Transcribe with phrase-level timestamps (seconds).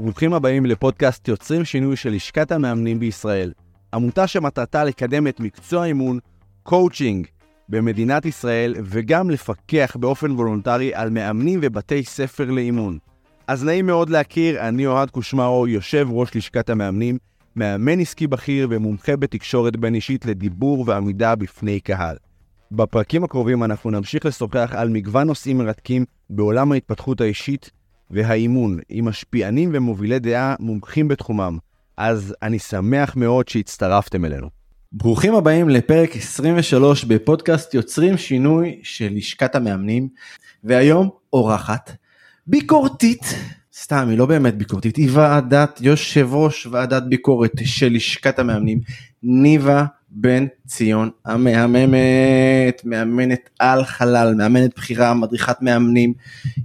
[0.00, 3.52] ברוכים הבאים לפודקאסט יוצרים שינוי של לשכת המאמנים בישראל.
[3.94, 6.18] עמותה שמטרתה לקדם את מקצוע האימון,
[6.62, 7.26] קואוצ'ינג,
[7.68, 12.98] במדינת ישראל, וגם לפקח באופן וולונטרי על מאמנים ובתי ספר לאימון.
[13.46, 17.18] אז נעים מאוד להכיר, אני אוהד קושמרו, יושב ראש לשכת המאמנים,
[17.56, 22.16] מאמן עסקי בכיר ומומחה בתקשורת בין אישית לדיבור ועמידה בפני קהל.
[22.72, 27.70] בפרקים הקרובים אנחנו נמשיך לשוחח על מגוון נושאים מרתקים בעולם ההתפתחות האישית
[28.10, 31.58] והאימון, עם משפיענים ומובילי דעה מומחים בתחומם.
[31.96, 34.48] אז אני שמח מאוד שהצטרפתם אלינו.
[34.92, 40.08] ברוכים הבאים לפרק 23 בפודקאסט יוצרים שינוי של לשכת המאמנים,
[40.64, 41.90] והיום אורחת
[42.46, 43.34] ביקורתית,
[43.74, 48.80] סתם היא לא באמת ביקורתית, היא ועדת יושב ראש ועדת ביקורת של לשכת המאמנים,
[49.22, 56.12] ניבה בן ציון המהממת, מאמנת על חלל, מאמנת בחירה, מדריכת מאמנים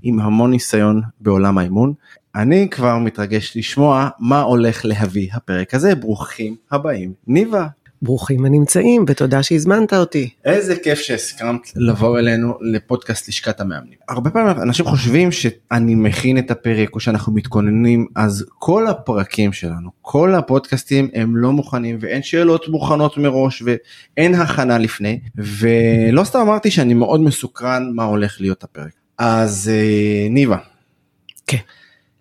[0.03, 1.93] עם המון ניסיון בעולם האימון.
[2.35, 7.13] אני כבר מתרגש לשמוע מה הולך להביא הפרק הזה, ברוכים הבאים.
[7.27, 7.67] ניבה.
[8.03, 10.29] ברוכים הנמצאים ותודה שהזמנת אותי.
[10.45, 13.97] איזה כיף שהסכמת לבוא אלינו לפודקאסט לשכת המאמנים.
[14.09, 19.89] הרבה פעמים אנשים חושבים שאני מכין את הפרק או שאנחנו מתכוננים אז כל הפרקים שלנו
[20.01, 26.71] כל הפודקאסטים הם לא מוכנים ואין שאלות מוכנות מראש ואין הכנה לפני ולא סתם אמרתי
[26.71, 28.91] שאני מאוד מסוקרן מה הולך להיות הפרק.
[29.17, 30.57] אז אה, ניבה.
[31.47, 31.57] כן.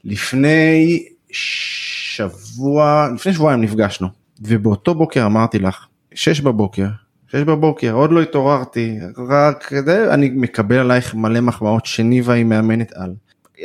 [0.04, 4.21] לפני שבוע לפני שבועיים נפגשנו.
[4.46, 6.86] ובאותו בוקר אמרתי לך, שש בבוקר,
[7.28, 9.72] שש בבוקר, עוד לא התעוררתי, רק
[10.10, 13.14] אני מקבל עלייך מלא מחמאות שניבה היא מאמנת על.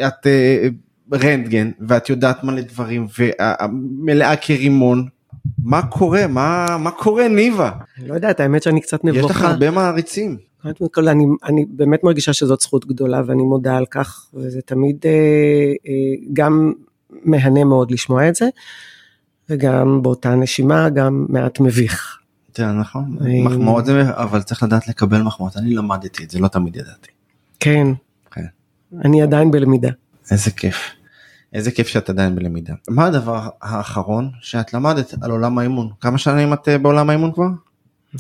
[0.08, 5.08] את uh, רנטגן ואת יודעת מלא דברים ומלאה כרימון.
[5.64, 6.28] מה קורה?
[6.28, 7.72] מה, מה קורה ניבה?
[8.00, 9.26] אני לא יודעת, האמת שאני קצת נבוכה.
[9.26, 10.38] יש לך הרבה מעריצים.
[11.12, 15.12] אני, אני באמת מרגישה שזאת זכות גדולה ואני מודה על כך, וזה תמיד אה,
[15.88, 16.74] אה, גם
[17.24, 18.46] מהנה מאוד לשמוע את זה.
[19.50, 22.18] וגם באותה נשימה גם מעט מביך.
[22.54, 26.76] כן נכון, מחמאות זה, אבל צריך לדעת לקבל מחמאות, אני למדתי את זה, לא תמיד
[26.76, 27.10] ידעתי.
[27.60, 27.88] כן,
[28.32, 28.46] כן.
[29.06, 29.90] אני עדיין בלמידה.
[30.32, 30.76] איזה כיף,
[31.54, 32.74] איזה כיף שאת עדיין בלמידה.
[32.90, 35.90] מה הדבר האחרון שאת למדת על עולם האימון?
[36.02, 37.48] כמה שנים את אה, בעולם האימון כבר?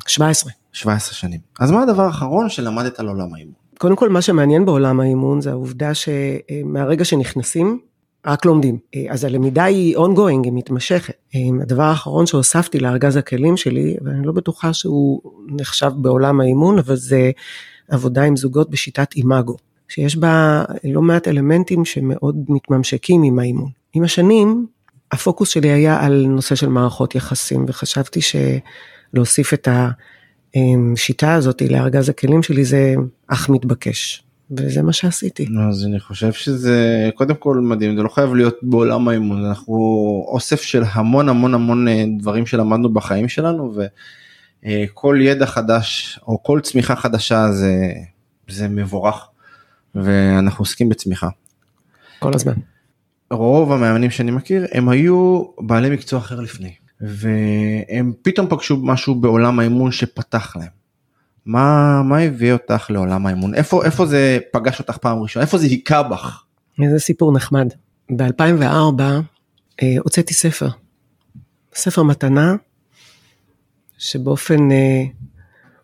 [0.07, 0.51] 17.
[0.73, 1.39] 17 שנים.
[1.59, 3.53] אז מה הדבר האחרון שלמדת על עולם האימון?
[3.77, 7.79] קודם כל מה שמעניין בעולם האימון זה העובדה שמהרגע שנכנסים
[8.27, 8.77] רק לומדים.
[8.95, 11.13] אה, אז הלמידה היא ongoing, היא מתמשכת.
[11.35, 16.95] אה, הדבר האחרון שהוספתי לארגז הכלים שלי, ואני לא בטוחה שהוא נחשב בעולם האימון, אבל
[16.95, 17.31] זה
[17.89, 19.55] עבודה עם זוגות בשיטת אימאגו,
[19.87, 23.69] שיש בה לא מעט אלמנטים שמאוד מתממשקים עם האימון.
[23.93, 24.67] עם השנים,
[25.11, 29.67] הפוקוס שלי היה על נושא של מערכות יחסים, וחשבתי שלהוסיף את
[30.55, 32.95] השיטה הזאת לארגז הכלים שלי זה
[33.27, 34.26] אך מתבקש.
[34.51, 35.47] וזה מה שעשיתי.
[35.69, 39.75] אז אני חושב שזה קודם כל מדהים זה לא חייב להיות בעולם האימון אנחנו
[40.27, 43.75] אוסף של המון המון המון אה, דברים שלמדנו בחיים שלנו
[44.63, 47.93] וכל ידע חדש או כל צמיחה חדשה זה
[48.47, 49.29] זה מבורך
[49.95, 51.29] ואנחנו עוסקים בצמיחה.
[52.19, 52.53] כל הזמן.
[53.31, 59.59] רוב המאמנים שאני מכיר הם היו בעלי מקצוע אחר לפני והם פתאום פגשו משהו בעולם
[59.59, 60.76] האימון שפתח להם.
[61.47, 63.55] מה, מה הביא אותך לעולם האימון?
[63.55, 65.45] איפה, איפה זה פגש אותך פעם ראשונה?
[65.45, 66.43] איפה זה היכה בך?
[66.83, 67.67] איזה סיפור נחמד.
[68.15, 69.01] ב-2004
[69.83, 70.67] אה, הוצאתי ספר.
[71.75, 72.55] ספר מתנה,
[73.97, 75.03] שבאופן אה,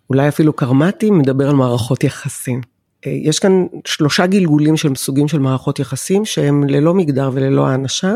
[0.09, 2.61] אולי אפילו קרמטי מדבר על מערכות יחסים.
[3.05, 8.13] אה, יש כאן שלושה גלגולים של סוגים של מערכות יחסים שהם ללא מגדר וללא האנשה,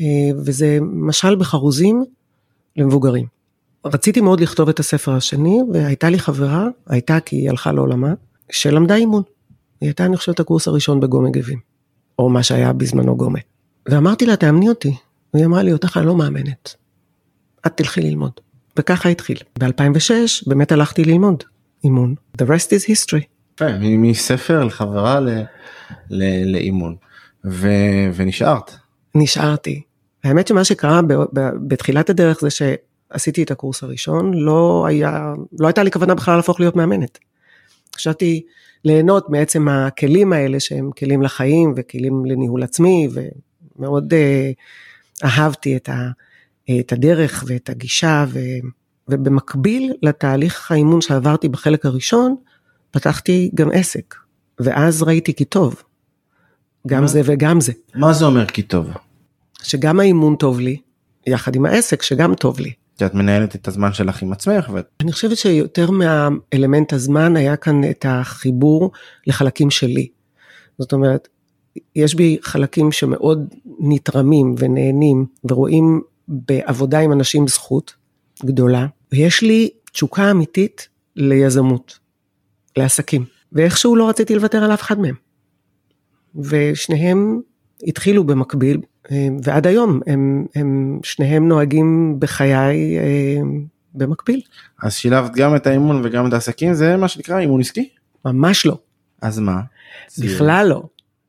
[0.00, 0.06] אה,
[0.36, 2.04] וזה משל בחרוזים
[2.76, 3.39] למבוגרים.
[3.84, 8.12] רציתי מאוד לכתוב את הספר השני, והייתה לי חברה, הייתה כי היא הלכה לעולמה,
[8.50, 9.22] שלמדה אימון.
[9.80, 11.58] היא הייתה, אני חושבת, הקורס הראשון בגומה גבים,
[12.18, 13.38] או מה שהיה בזמנו גומה.
[13.88, 14.96] ואמרתי לה, תאמני אותי.
[15.34, 16.74] והיא אמרה לי, אותך אני לא מאמנת.
[17.66, 18.32] את תלכי ללמוד.
[18.76, 19.36] וככה התחיל.
[19.58, 20.10] ב-2006
[20.46, 21.44] באמת הלכתי ללמוד
[21.84, 22.14] אימון.
[22.42, 23.24] The rest is history.
[23.82, 25.20] מספר לחברה
[26.46, 26.96] לאימון.
[28.14, 28.72] ונשארת.
[29.14, 29.82] נשארתי.
[30.24, 31.00] האמת שמה שקרה
[31.68, 32.62] בתחילת הדרך זה ש...
[33.10, 37.18] עשיתי את הקורס הראשון, לא היה, לא הייתה לי כוונה בכלל להפוך להיות מאמנת.
[37.96, 38.42] חשבתי
[38.84, 43.08] ליהנות מעצם הכלים האלה שהם כלים לחיים וכלים לניהול עצמי
[43.76, 44.50] ומאוד אה,
[45.24, 46.10] אהבתי את, ה,
[46.80, 48.38] את הדרך ואת הגישה ו,
[49.08, 52.36] ובמקביל לתהליך האימון שעברתי בחלק הראשון,
[52.90, 54.14] פתחתי גם עסק
[54.60, 55.82] ואז ראיתי כי טוב,
[56.86, 57.06] גם מה?
[57.06, 57.72] זה וגם זה.
[57.94, 58.90] מה זה אומר כי טוב?
[59.62, 60.76] שגם האימון טוב לי,
[61.26, 62.72] יחד עם העסק שגם טוב לי.
[63.00, 64.70] שאת מנהלת את הזמן שלך עם עצמך.
[64.74, 64.80] ו...
[65.00, 68.90] אני חושבת שיותר מהאלמנט הזמן היה כאן את החיבור
[69.26, 70.08] לחלקים שלי.
[70.78, 71.28] זאת אומרת,
[71.96, 77.94] יש בי חלקים שמאוד נתרמים ונהנים ורואים בעבודה עם אנשים זכות
[78.44, 81.98] גדולה, ויש לי תשוקה אמיתית ליזמות,
[82.76, 85.14] לעסקים, ואיכשהו לא רציתי לוותר על אף אחד מהם.
[86.34, 87.40] ושניהם
[87.86, 88.80] התחילו במקביל,
[89.42, 93.42] ועד היום הם, הם שניהם נוהגים בחיי אה,
[93.94, 94.40] במקביל.
[94.82, 97.88] אז שילבת גם את האימון וגם את העסקים, זה מה שנקרא אימון עסקי?
[98.24, 98.78] ממש לא.
[99.22, 99.60] אז מה?
[100.18, 100.82] בכלל לא.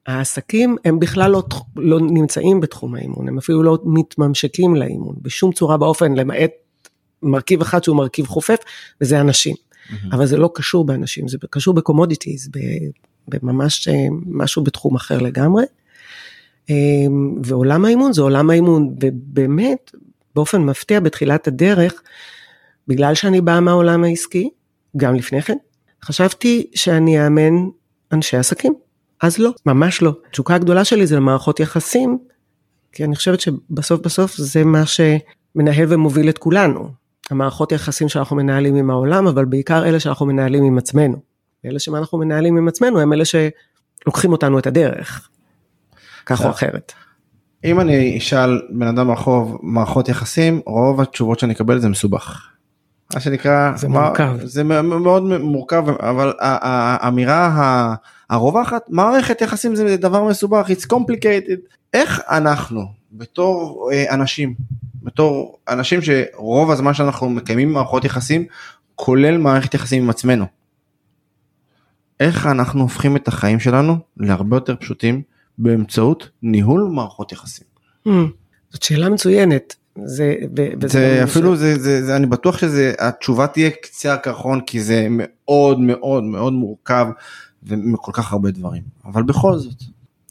[0.07, 1.44] העסקים הם בכלל לא,
[1.75, 6.51] לא נמצאים בתחום האימון, הם אפילו לא מתממשקים לאימון בשום צורה באופן, למעט
[7.24, 8.57] מרכיב אחד שהוא מרכיב חופף,
[9.01, 9.56] וזה אנשים.
[9.56, 9.94] Mm-hmm.
[10.12, 12.50] אבל זה לא קשור באנשים, זה קשור ב commodities,
[13.27, 13.94] בממש אה,
[14.25, 15.63] משהו בתחום אחר לגמרי.
[16.69, 16.75] אה,
[17.44, 19.92] ועולם האימון זה עולם האימון, ובאמת,
[20.36, 22.02] באופן מפתיע בתחילת הדרך,
[22.88, 24.50] בגלל שאני באה מהעולם העסקי,
[24.98, 25.58] גם לפני כן,
[26.04, 27.69] חשבתי שאני אאמן
[28.12, 28.74] אנשי עסקים.
[29.22, 30.13] אז לא, ממש לא.
[30.30, 32.18] התשוקה הגדולה שלי זה למערכות יחסים,
[32.92, 36.90] כי אני חושבת שבסוף בסוף זה מה שמנהל ומוביל את כולנו.
[37.30, 41.18] המערכות יחסים שאנחנו מנהלים עם העולם, אבל בעיקר אלה שאנחנו מנהלים עם עצמנו.
[41.66, 45.30] אלה שאנחנו מנהלים עם עצמנו הם אלה שלוקחים אותנו את הדרך,
[46.26, 46.94] כך או אחרת.
[47.64, 52.48] אם אני אשאל בן אדם ברחוב מערכות יחסים, רוב התשובות שאני אקבל זה מסובך.
[53.14, 57.96] מה שנקרא, זה מה, מורכב, זה מאוד מורכב, אבל האמירה
[58.30, 61.76] הרווחת, מערכת יחסים זה דבר מסובך, it's complicated.
[61.94, 64.54] איך אנחנו בתור אה, אנשים,
[65.04, 68.46] בתור אנשים שרוב הזמן שאנחנו מקיימים מערכות יחסים,
[68.96, 70.46] כולל מערכת יחסים עם עצמנו.
[72.20, 75.22] איך אנחנו הופכים את החיים שלנו להרבה יותר פשוטים
[75.62, 77.68] באמצעות ניהול מערכות יחסים.
[78.08, 78.12] Hmm,
[78.69, 79.75] זאת שאלה מצוינת.
[80.06, 84.81] זה, ו- זה אפילו זה, זה, זה אני בטוח שזה התשובה תהיה קצה הקרחון כי
[84.81, 87.08] זה מאוד מאוד מאוד מורכב
[87.63, 89.84] ומכל כך הרבה דברים אבל בכל זאת.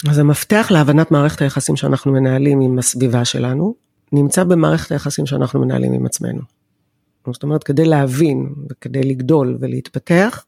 [0.08, 3.74] אז המפתח להבנת מערכת היחסים שאנחנו מנהלים עם הסביבה שלנו
[4.12, 6.40] נמצא במערכת היחסים שאנחנו מנהלים עם עצמנו.
[7.32, 10.44] זאת אומרת כדי להבין וכדי לגדול ולהתפתח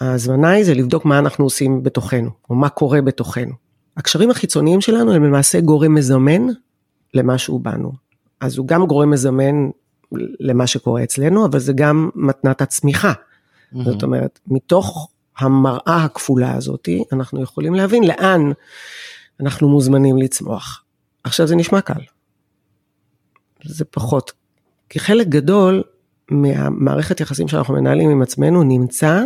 [0.00, 3.52] ההזמנה היא זה לבדוק מה אנחנו עושים בתוכנו או מה קורה בתוכנו.
[3.96, 6.46] הקשרים החיצוניים שלנו הם למעשה גורם מזמן
[7.14, 7.92] למשהו בנו.
[8.40, 9.54] אז הוא גם גורם מזמן
[10.40, 13.12] למה שקורה אצלנו, אבל זה גם מתנת הצמיחה.
[13.12, 13.84] Mm-hmm.
[13.84, 15.08] זאת אומרת, מתוך
[15.38, 18.52] המראה הכפולה הזאת, אנחנו יכולים להבין לאן
[19.40, 20.84] אנחנו מוזמנים לצמוח.
[21.24, 22.00] עכשיו זה נשמע קל.
[23.64, 24.32] זה פחות.
[24.88, 25.82] כי חלק גדול
[26.30, 29.24] מהמערכת יחסים שאנחנו מנהלים עם עצמנו נמצא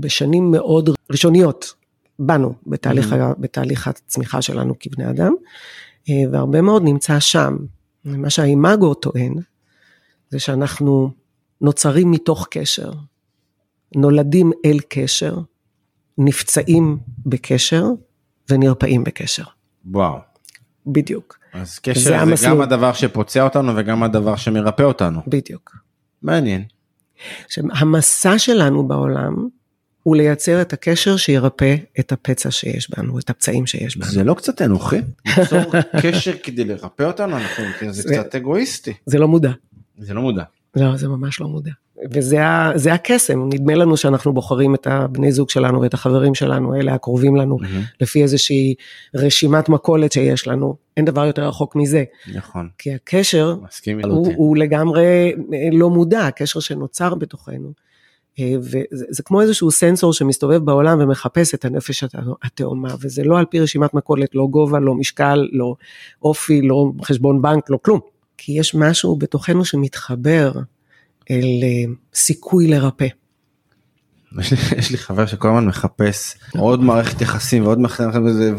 [0.00, 1.74] בשנים מאוד ראשוניות
[2.18, 3.38] בנו, בתהליך, mm-hmm.
[3.38, 5.34] בתהליך הצמיחה שלנו כבני אדם.
[6.10, 7.56] אה, והרבה מאוד נמצא שם.
[8.04, 9.34] מה שהאימאגו טוען,
[10.30, 11.10] זה שאנחנו
[11.60, 12.92] נוצרים מתוך קשר,
[13.96, 15.38] נולדים אל קשר,
[16.18, 17.84] נפצעים בקשר
[18.50, 19.44] ונרפאים בקשר.
[19.84, 20.18] וואו.
[20.86, 21.38] בדיוק.
[21.52, 22.50] אז קשר זה, זה המסלול.
[22.54, 25.20] גם הדבר שפוצע אותנו וגם הדבר שמרפא אותנו.
[25.26, 25.76] בדיוק.
[26.22, 26.64] מעניין.
[27.56, 29.48] המסע שלנו בעולם
[30.02, 34.10] הוא לייצר את הקשר שירפא את הפצע שיש בנו, את הפצעים שיש בנו.
[34.10, 34.96] זה לא קצת אנוכי?
[35.38, 35.72] ליצור
[36.02, 38.92] קשר כדי לרפא אותנו, אנחנו, זה קצת אגואיסטי.
[39.06, 39.52] זה לא מודע.
[39.98, 40.42] זה לא מודע.
[40.76, 41.70] לא, זה ממש לא מודע.
[42.10, 47.36] וזה הקסם, נדמה לנו שאנחנו בוחרים את הבני זוג שלנו ואת החברים שלנו, אלה הקרובים
[47.36, 47.96] לנו, mm-hmm.
[48.00, 48.74] לפי איזושהי
[49.14, 52.04] רשימת מכולת שיש לנו, אין דבר יותר רחוק מזה.
[52.34, 52.68] נכון.
[52.78, 53.56] כי הקשר
[54.04, 55.32] הוא, הוא לגמרי
[55.72, 57.72] לא מודע, הקשר שנוצר בתוכנו.
[58.38, 62.04] אה, וזה כמו איזשהו סנסור שמסתובב בעולם ומחפש את הנפש
[62.42, 65.74] התאומה, וזה לא על פי רשימת מכולת, לא גובה, לא משקל, לא
[66.22, 68.00] אופי, לא חשבון בנק, לא כלום.
[68.36, 70.52] כי יש משהו בתוכנו שמתחבר
[71.30, 73.06] אל אה, סיכוי לרפא.
[74.40, 78.56] יש לי, יש לי חבר שכל הזמן מחפש עוד מערכת יחסים ועוד מערכת יחסים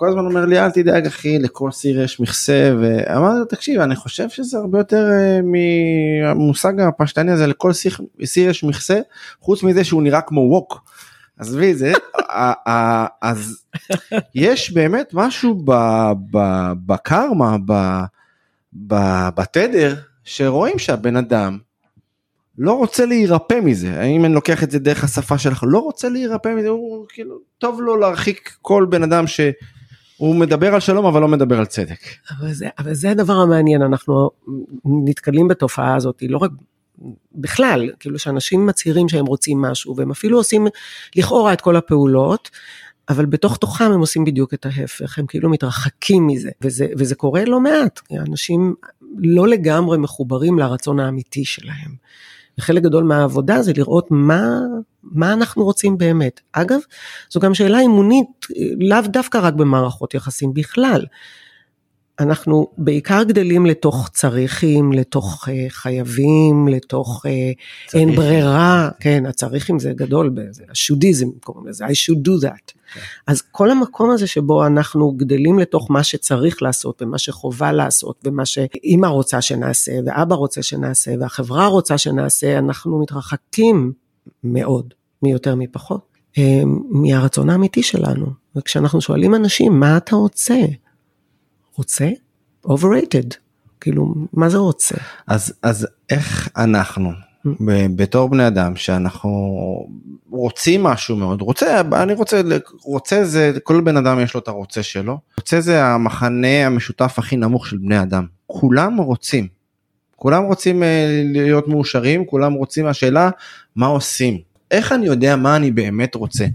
[0.00, 3.96] כל הזמן אומר לי אל תדאג אחי לכל סיר יש מכסה ואמרתי לו תקשיב אני
[3.96, 9.00] חושב שזה הרבה יותר uh, מהמושג הפשטני הזה לכל סיר, סיר יש מכסה
[9.40, 10.84] חוץ מזה שהוא נראה כמו ווק.
[11.38, 11.92] עזבי את זה
[13.22, 13.64] אז
[14.34, 15.64] יש באמת משהו
[16.86, 17.56] בקרמה
[19.34, 21.58] בתדר שרואים שהבן אדם
[22.58, 26.48] לא רוצה להירפא מזה האם אני לוקח את זה דרך השפה שלך לא רוצה להירפא
[26.48, 29.40] מזה הוא כאילו טוב לו להרחיק כל בן אדם ש.
[30.20, 31.98] הוא מדבר על שלום אבל לא מדבר על צדק.
[32.30, 34.30] אבל זה, אבל זה הדבר המעניין, אנחנו
[34.84, 36.50] נתקלים בתופעה הזאת, לא רק
[37.34, 40.66] בכלל, כאילו שאנשים מצהירים שהם רוצים משהו, והם אפילו עושים
[41.16, 42.50] לכאורה את כל הפעולות,
[43.08, 47.44] אבל בתוך תוכם הם עושים בדיוק את ההפך, הם כאילו מתרחקים מזה, וזה, וזה קורה
[47.44, 48.74] לא מעט, אנשים
[49.18, 51.94] לא לגמרי מחוברים לרצון האמיתי שלהם.
[52.58, 54.58] וחלק גדול מהעבודה זה לראות מה,
[55.02, 56.40] מה אנחנו רוצים באמת.
[56.52, 56.78] אגב,
[57.30, 58.46] זו גם שאלה אימונית,
[58.78, 61.06] לאו דווקא רק במערכות יחסים בכלל.
[62.20, 67.28] אנחנו בעיקר גדלים לתוך צריכים, לתוך uh, חייבים, לתוך uh,
[67.94, 72.72] אין ברירה, כן, הצריכים זה גדול, זה השודיזם קוראים לזה, I should do that.
[72.94, 73.00] כן.
[73.26, 78.46] אז כל המקום הזה שבו אנחנו גדלים לתוך מה שצריך לעשות, ומה שחובה לעשות, ומה
[78.46, 83.92] שאימא רוצה שנעשה, ואבא רוצה שנעשה, והחברה רוצה שנעשה, אנחנו מתרחקים
[84.44, 86.00] מאוד, מיותר מפחות,
[86.38, 88.26] אה, מהרצון האמיתי שלנו.
[88.56, 90.56] וכשאנחנו שואלים אנשים, מה אתה רוצה?
[91.74, 92.08] רוצה?
[92.66, 93.34] overrated.
[93.80, 94.94] כאילו, מה זה רוצה?
[95.26, 97.10] אז, אז איך אנחנו,
[97.46, 97.50] mm.
[97.96, 99.30] בתור בני אדם, שאנחנו
[100.30, 102.40] רוצים משהו מאוד, רוצה, אני רוצה,
[102.82, 107.36] רוצה זה, כל בן אדם יש לו את הרוצה שלו, רוצה זה המחנה המשותף הכי
[107.36, 108.26] נמוך של בני אדם.
[108.46, 109.46] כולם רוצים.
[110.16, 113.30] כולם רוצים אה, להיות מאושרים, כולם רוצים, השאלה,
[113.76, 114.38] מה עושים?
[114.70, 116.46] איך אני יודע מה אני באמת רוצה?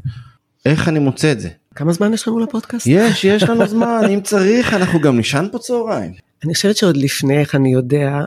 [0.66, 1.50] איך אני מוצא את זה?
[1.76, 2.88] כמה זמן יש לנו לפודקאסט?
[2.88, 6.14] יש, יש לנו זמן, אם צריך אנחנו גם נשען פה צהריים.
[6.46, 8.22] אני חושבת שעוד לפני איך אני יודע,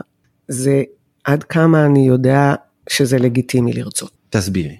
[0.47, 0.83] זה
[1.23, 2.53] עד כמה אני יודע
[2.89, 4.11] שזה לגיטימי לרצות.
[4.29, 4.77] תסבירי.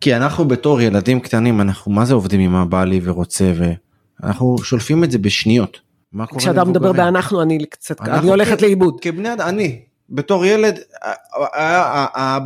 [0.00, 5.04] כי אנחנו בתור ילדים קטנים, אנחנו מה זה עובדים עם הבא לי ורוצה ואנחנו שולפים
[5.04, 5.80] את זה בשניות.
[6.38, 9.00] כשאתה מדבר באנחנו אני קצת, אני הולכת לאיבוד.
[9.00, 10.78] כבני אדם, אני, בתור ילד,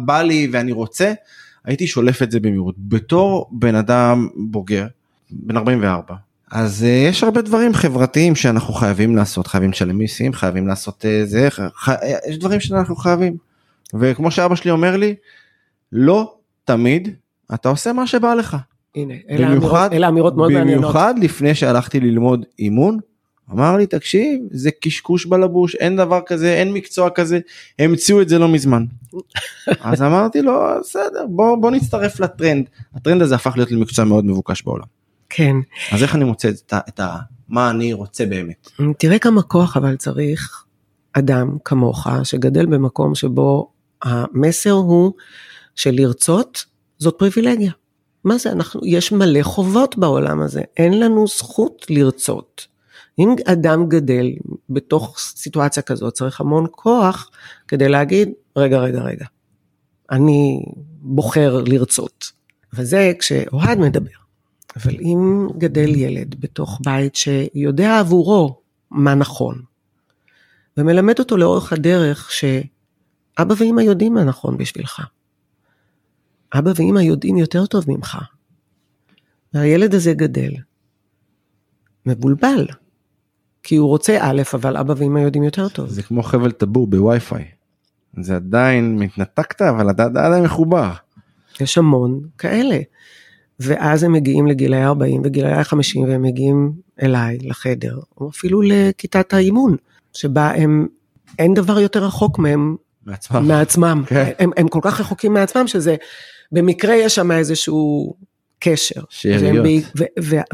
[0.05, 1.13] בא לי ואני רוצה,
[1.65, 2.75] הייתי שולף את זה במהירות.
[2.79, 4.87] בתור בן אדם בוגר,
[5.31, 6.15] בן 44.
[6.51, 11.27] אז uh, יש הרבה דברים חברתיים שאנחנו חייבים לעשות, חייבים לשלם מיסים, חייבים לעשות uh,
[11.27, 11.89] זה, ח...
[12.29, 13.37] יש דברים שאנחנו חייבים.
[13.95, 15.15] וכמו שאבא שלי אומר לי,
[15.93, 17.15] לא תמיד
[17.55, 18.57] אתה עושה מה שבא לך.
[18.97, 20.83] הנה, אלה במיוחד, אמירות, אמירות מאוד מעניינות.
[20.83, 22.99] במיוחד לפני שהלכתי ללמוד אימון,
[23.53, 27.39] אמר לי, תקשיב, זה קשקוש בלבוש, אין דבר כזה, אין מקצוע כזה,
[27.79, 28.85] המציאו את זה לא מזמן.
[29.81, 32.65] אז אמרתי לו, בסדר, בוא, בוא נצטרף לטרנד.
[32.95, 34.96] הטרנד הזה הפך להיות למקצוע מאוד מבוקש בעולם.
[35.29, 35.57] כן.
[35.93, 37.17] אז איך אני מוצא את, ה, את ה,
[37.49, 38.71] מה אני רוצה באמת?
[38.99, 40.65] תראה כמה כוח אבל צריך
[41.13, 45.13] אדם כמוך שגדל במקום שבו המסר הוא
[45.75, 46.65] שלרצות
[46.99, 47.73] זאת פריבילגיה.
[48.25, 52.67] מה זה אנחנו, יש מלא חובות בעולם הזה, אין לנו זכות לרצות.
[53.19, 54.27] אם אדם גדל
[54.71, 57.31] בתוך סיטואציה כזאת צריך המון כוח
[57.69, 59.27] כדי להגיד רגע רגע רגע,
[60.11, 60.63] אני
[61.01, 62.33] בוחר לרצות.
[62.75, 64.26] וזה כשאוהד מדבר.
[64.77, 69.63] אבל אם גדל ילד בתוך בית שיודע עבורו מה נכון,
[70.77, 75.01] ומלמד אותו לאורך הדרך שאבא ואמא יודעים מה נכון בשבילך.
[76.55, 78.19] אבא ואמא יודעים יותר טוב ממך.
[79.55, 80.53] והילד הזה גדל,
[82.07, 82.67] מבולבל,
[83.63, 85.89] כי הוא רוצה א', אבל אבא ואמא יודעים יותר טוב.
[85.89, 87.45] זה כמו חבל טבור בווי-פיי.
[88.21, 90.93] זה עדיין מתנתקת, אבל אתה עדיין מחובר.
[91.61, 92.79] יש המון כאלה.
[93.61, 96.73] ואז הם מגיעים לגילאי 40 וגילאי 50 והם מגיעים
[97.03, 99.77] אליי לחדר, או אפילו לכיתת האימון,
[100.13, 100.87] שבה הם,
[101.39, 103.49] אין דבר יותר רחוק מהם מעצמם.
[103.49, 104.03] מעצמם.
[104.07, 104.31] כן.
[104.39, 105.97] הם, הם כל כך רחוקים מעצמם שזה,
[106.53, 108.15] במקרה יש שם איזשהו
[108.59, 109.01] קשר.
[109.09, 109.67] שאריות.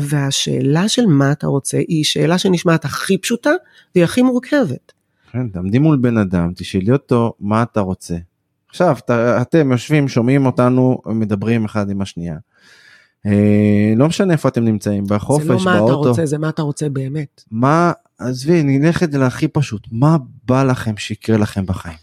[0.01, 3.51] והשאלה של מה אתה רוצה היא שאלה שנשמעת הכי פשוטה
[3.95, 4.93] והיא הכי מורכבת.
[5.33, 8.17] כן, תעמדי מול בן אדם, תשאלי אותו מה אתה רוצה.
[8.69, 12.37] עכשיו, ת, אתם יושבים, שומעים אותנו, מדברים אחד עם השנייה.
[13.27, 15.65] אה, לא משנה איפה אתם נמצאים, בחופש, באוטו.
[15.65, 17.45] זה לא מה אתה רוצה, זה מה אתה רוצה באמת.
[17.51, 21.99] מה, עזבי, נלך את זה להכי פשוט, מה בא לכם שיקרה לכם בחיים?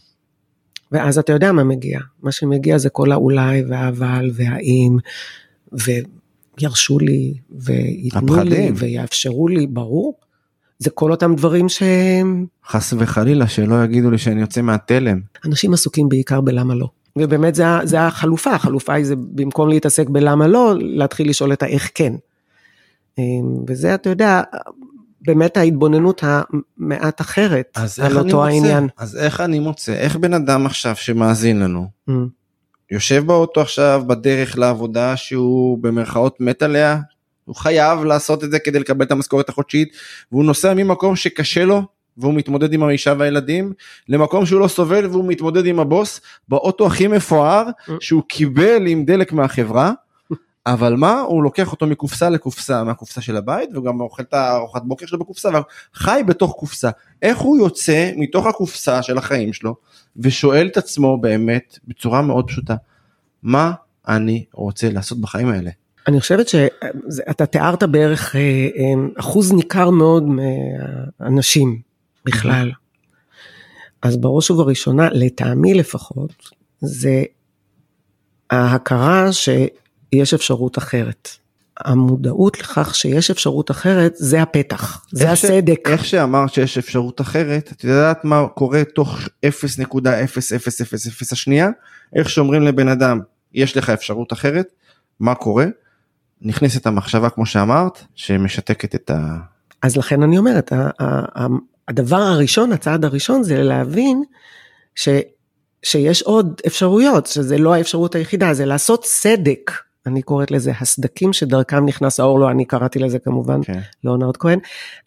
[0.91, 4.97] ואז אתה יודע מה מגיע, מה שמגיע זה כל האולי והאבל והאם,
[5.71, 10.19] וירשו לי, וייתנו לי, ויאפשרו לי, ברור.
[10.79, 12.45] זה כל אותם דברים שהם...
[12.67, 15.19] חס וחלילה, שלא יגידו לי שאני יוצא מהתלם.
[15.45, 16.89] אנשים עסוקים בעיקר בלמה לא.
[17.17, 21.91] ובאמת זה, זה החלופה, החלופה היא זה במקום להתעסק בלמה לא, להתחיל לשאול את האיך
[21.95, 22.13] כן.
[23.17, 23.23] אמ,
[23.67, 24.41] וזה אתה יודע,
[25.21, 28.87] באמת ההתבוננות המעט אחרת על אותו מוצא, העניין.
[28.97, 32.13] אז איך אני מוצא, איך בן אדם עכשיו שמאזין לנו, mm.
[32.91, 36.99] יושב באוטו עכשיו בדרך לעבודה שהוא במרכאות מת עליה,
[37.45, 39.89] הוא חייב לעשות את זה כדי לקבל את המשכורת החודשית,
[40.31, 41.81] והוא נוסע ממקום שקשה לו,
[42.19, 43.73] והוא מתמודד עם האישה והילדים,
[44.09, 47.91] למקום שהוא לא סובל והוא מתמודד עם הבוס, באוטו הכי מפואר mm.
[47.99, 49.91] שהוא קיבל עם דלק מהחברה,
[50.65, 54.81] אבל מה, הוא לוקח אותו מקופסה לקופסה, מהקופסה של הבית, והוא גם אוכל את הארוחת
[54.83, 55.49] בוקר שלו בקופסה,
[55.95, 56.89] וחי בתוך קופסה.
[57.21, 59.75] איך הוא יוצא מתוך הקופסה של החיים שלו,
[60.17, 62.75] ושואל את עצמו באמת, בצורה מאוד פשוטה,
[63.43, 63.71] מה
[64.07, 65.71] אני רוצה לעשות בחיים האלה?
[66.07, 70.23] אני חושבת שאתה תיארת בערך אה, אה, אחוז ניכר מאוד
[71.19, 71.88] מהאנשים
[72.25, 72.71] בכלל.
[74.01, 76.33] אז בראש ובראשונה, לטעמי לפחות,
[76.81, 77.23] זה
[78.49, 81.29] ההכרה שיש אפשרות אחרת.
[81.79, 85.79] המודעות לכך שיש אפשרות אחרת, זה הפתח, זה איך ש- הסדק.
[85.88, 89.49] איך שאמרת שיש אפשרות אחרת, את יודעת מה קורה תוך 0.0000
[91.31, 91.69] השנייה?
[92.15, 93.19] איך שאומרים לבן אדם,
[93.53, 94.67] יש לך אפשרות אחרת,
[95.19, 95.65] מה קורה?
[96.41, 99.38] נכנסת המחשבה כמו שאמרת, שמשתקת את ה...
[99.81, 100.71] אז לכן אני אומרת,
[101.89, 104.24] הדבר הראשון, הצעד הראשון זה להבין
[104.96, 105.10] ש,
[105.84, 109.72] שיש עוד אפשרויות, שזה לא האפשרות היחידה, זה לעשות סדק,
[110.05, 113.79] אני קוראת לזה הסדקים שדרכם נכנס האור, לא אני קראתי לזה כמובן, כן.
[114.03, 114.60] ליאונרד כהן,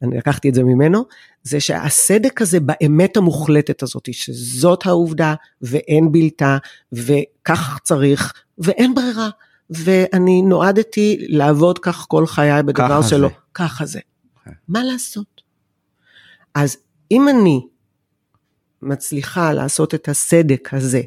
[0.02, 1.04] אני לקחתי את זה ממנו,
[1.42, 6.58] זה שהסדק הזה באמת המוחלטת הזאת, שזאת העובדה ואין בלתה
[6.92, 9.28] וכך צריך ואין ברירה.
[9.70, 13.34] ואני נועדתי לעבוד כך כל חיי בדבר ככה שלא, זה.
[13.54, 14.00] ככה זה.
[14.44, 14.50] כן.
[14.68, 15.31] מה לעשות?
[16.54, 16.76] אז
[17.10, 17.66] אם אני
[18.82, 21.02] מצליחה לעשות את הסדק הזה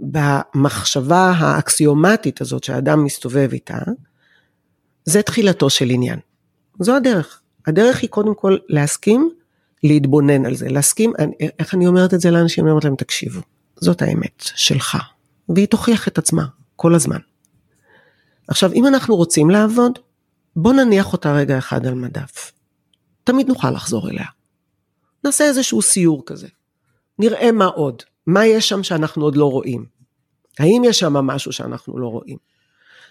[0.00, 3.78] במחשבה האקסיומטית הזאת שהאדם מסתובב איתה,
[5.04, 6.18] זה תחילתו של עניין.
[6.80, 7.40] זו הדרך.
[7.66, 9.30] הדרך היא קודם כל להסכים
[9.82, 11.12] להתבונן על זה, להסכים,
[11.58, 12.64] איך אני אומרת את זה לאנשים?
[12.64, 13.40] אני אומרת להם, תקשיבו,
[13.76, 14.96] זאת האמת שלך,
[15.48, 16.44] והיא תוכיח את עצמה
[16.76, 17.18] כל הזמן.
[18.48, 19.98] עכשיו, אם אנחנו רוצים לעבוד,
[20.56, 22.52] בוא נניח אותה רגע אחד על מדף.
[23.24, 24.26] תמיד נוכל לחזור אליה.
[25.24, 26.48] נעשה איזשהו סיור כזה.
[27.18, 29.84] נראה מה עוד, מה יש שם שאנחנו עוד לא רואים.
[30.58, 32.36] האם יש שם משהו שאנחנו לא רואים?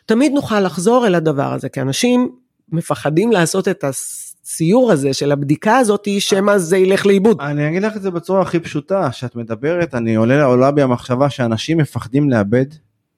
[0.06, 2.36] תמיד נוכל לחזור אל הדבר הזה, כי אנשים
[2.72, 7.42] מפחדים לעשות את הסיור הזה של הבדיקה הזאת, שמא זה ילך לאיבוד.
[7.42, 11.30] אני אגיד לך את זה בצורה הכי פשוטה, שאת מדברת, אני עולה עולה בי המחשבה
[11.30, 12.66] שאנשים מפחדים לאבד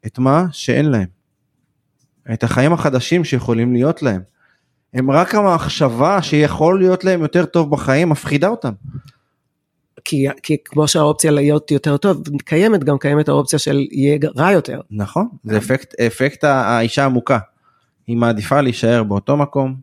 [0.06, 1.08] את מה שאין להם.
[2.34, 4.22] את החיים החדשים שיכולים להיות להם.
[4.94, 8.72] הם רק המחשבה שיכול להיות להם יותר טוב בחיים מפחידה אותם.
[10.06, 14.82] כי, כי כמו שהאופציה להיות יותר טוב קיימת, גם קיימת האופציה של יהיה רע יותר.
[14.92, 17.40] נכון, זה אפקט, אפקט האישה המוכה.
[18.08, 19.76] היא מעדיפה להישאר באותו מקום,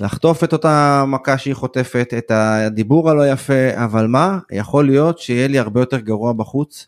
[0.00, 5.48] לחטוף את אותה מכה שהיא חוטפת, את הדיבור הלא יפה, אבל מה, יכול להיות שיהיה
[5.48, 6.86] לי הרבה יותר גרוע בחוץ,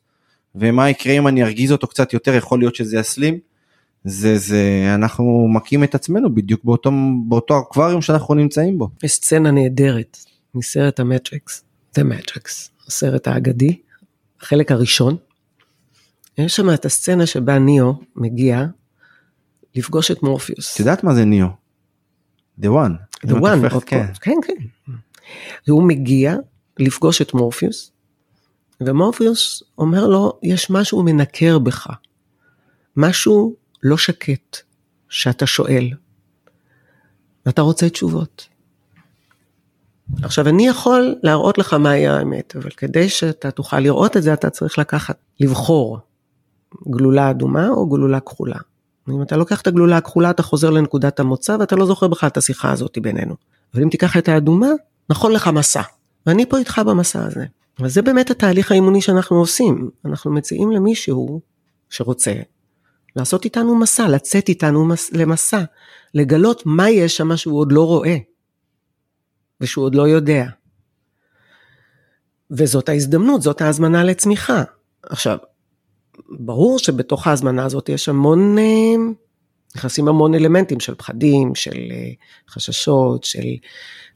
[0.54, 3.38] ומה יקרה אם אני ארגיז אותו קצת יותר, יכול להיות שזה יסלים.
[4.04, 6.90] זה, זה, אנחנו מכים את עצמנו בדיוק באותו,
[7.28, 8.88] באותו אקווריום שאנחנו נמצאים בו.
[9.02, 10.18] יש סצנה נהדרת
[10.54, 11.64] מסרט המטריקס,
[11.98, 13.78] The Matrix, הסרט האגדי,
[14.40, 15.16] החלק הראשון.
[16.38, 18.66] יש שם את הסצנה שבה ניאו מגיע
[19.74, 20.74] לפגוש את מורפיוס.
[20.74, 21.46] את יודעת מה זה ניאו?
[22.60, 23.26] The one.
[23.26, 24.18] The one, of course.
[24.20, 24.92] כן, כן.
[25.68, 26.36] והוא מגיע
[26.78, 27.92] לפגוש את מורפיוס,
[28.80, 31.86] ומורפיוס אומר לו, יש משהו מנקר בך,
[32.96, 34.56] משהו לא שקט
[35.08, 35.90] שאתה שואל,
[37.46, 38.48] ואתה רוצה תשובות.
[40.22, 44.50] עכשיו, אני יכול להראות לך מהי האמת, אבל כדי שאתה תוכל לראות את זה, אתה
[44.50, 45.98] צריך לקחת, לבחור
[46.90, 48.56] גלולה אדומה או גלולה כחולה.
[49.08, 52.36] אם אתה לוקח את הגלולה הכחולה, אתה חוזר לנקודת המוצא ואתה לא זוכר בכלל את
[52.36, 53.34] השיחה הזאת בינינו.
[53.74, 54.70] אבל אם תיקח את האדומה,
[55.10, 55.82] נכון לך מסע.
[56.26, 57.44] ואני פה איתך במסע הזה.
[57.78, 59.90] אבל זה באמת התהליך האימוני שאנחנו עושים.
[60.04, 61.40] אנחנו מציעים למישהו
[61.90, 62.32] שרוצה
[63.16, 65.62] לעשות איתנו מסע, לצאת איתנו מס, למסע,
[66.14, 68.16] לגלות מה יש שם שהוא עוד לא רואה,
[69.60, 70.46] ושהוא עוד לא יודע.
[72.50, 74.62] וזאת ההזדמנות, זאת ההזמנה לצמיחה.
[75.02, 75.38] עכשיו,
[76.30, 78.94] ברור שבתוך ההזמנה הזאת יש המון, אה,
[79.76, 82.10] נכנסים המון אלמנטים של פחדים, של אה,
[82.48, 83.46] חששות, של,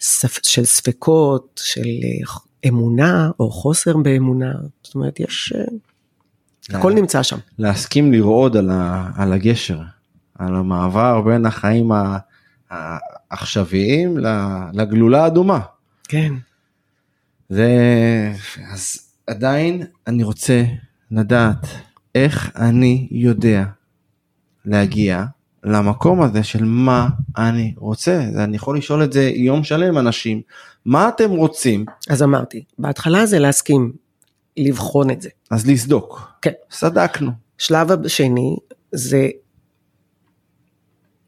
[0.00, 4.52] ספ- של ספקות, של אה, אמונה או חוסר באמונה.
[4.82, 5.52] זאת אומרת, יש,
[6.70, 7.38] הכל נמצא שם.
[7.58, 9.80] להסכים לרעוד על, ה, על הגשר,
[10.38, 11.90] על המעבר בין החיים
[12.70, 14.18] העכשוויים
[14.72, 15.60] לגלולה האדומה.
[16.08, 16.32] כן.
[17.48, 17.72] זה,
[18.72, 20.64] אז עדיין אני רוצה
[21.10, 21.66] לדעת
[22.14, 23.64] איך אני יודע
[24.64, 25.24] להגיע
[25.64, 28.20] למקום הזה של מה אני רוצה.
[28.36, 30.40] אני יכול לשאול את זה יום שלם אנשים,
[30.84, 31.84] מה אתם רוצים?
[32.10, 33.92] אז אמרתי, בהתחלה זה להסכים
[34.56, 35.28] לבחון את זה.
[35.50, 36.22] אז לסדוק.
[36.42, 36.52] כן.
[36.70, 37.30] סדקנו.
[37.58, 38.56] שלב השני
[38.92, 39.28] זה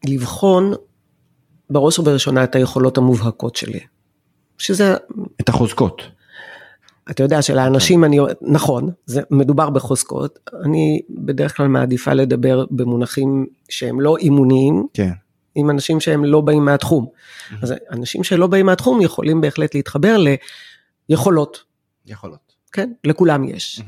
[0.07, 0.73] לבחון
[1.69, 3.79] בראש ובראשונה את היכולות המובהקות שלי.
[4.57, 4.95] שזה,
[5.41, 6.01] את החוזקות.
[7.11, 14.01] אתה יודע שלאנשים אני, נכון, זה מדובר בחוזקות, אני בדרך כלל מעדיפה לדבר במונחים שהם
[14.01, 15.11] לא אימוניים, כן.
[15.55, 17.07] עם אנשים שהם לא באים מהתחום.
[17.61, 20.17] אז אנשים שלא באים מהתחום יכולים בהחלט להתחבר
[21.09, 21.63] ליכולות,
[22.05, 22.48] יכולות.
[22.71, 22.91] כן?
[23.03, 23.81] לכולם יש.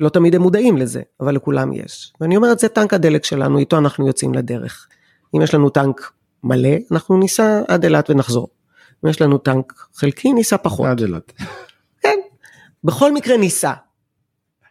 [0.00, 2.12] לא תמיד הם מודעים לזה, אבל לכולם יש.
[2.20, 4.88] ואני אומרת, זה טנק הדלק שלנו, איתו אנחנו יוצאים לדרך.
[5.36, 6.12] אם יש לנו טנק
[6.44, 8.48] מלא, אנחנו ניסע עד אילת ונחזור.
[9.04, 10.86] אם יש לנו טנק חלקי, ניסע פחות.
[10.86, 11.32] עד אילת.
[12.02, 12.18] כן.
[12.84, 13.72] בכל מקרה ניסע.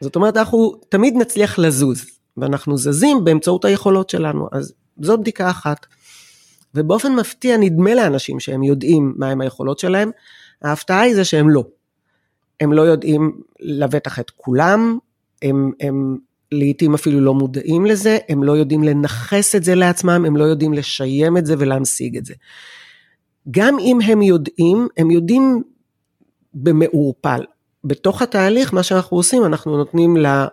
[0.02, 2.06] זאת אומרת, אנחנו תמיד נצליח לזוז,
[2.38, 5.86] ואנחנו זזים באמצעות היכולות שלנו, אז זאת בדיקה אחת.
[6.76, 10.12] ובאופן מפתיע נדמה לאנשים שהם יודעים מהם היכולות שלהם,
[10.62, 11.64] ההפתעה היא זה שהם לא.
[12.60, 14.98] הם לא יודעים לבטח את כולם,
[15.42, 16.18] הם, הם
[16.52, 20.74] לעתים אפילו לא מודעים לזה, הם לא יודעים לנכס את זה לעצמם, הם לא יודעים
[20.74, 22.34] לשיים את זה ולהמשיג את זה.
[23.52, 25.64] גם אם הם יודעים, הם יודעים
[26.54, 27.44] במעורפל.
[27.84, 30.48] בתוך התהליך, מה שאנחנו עושים, אנחנו נותנים, לה,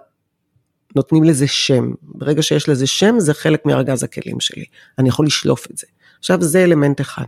[0.97, 1.93] נותנים לזה שם.
[2.03, 4.65] ברגע שיש לזה שם, זה חלק מארגז הכלים שלי.
[4.99, 5.87] אני יכול לשלוף את זה.
[6.19, 7.27] עכשיו, זה אלמנט אחד.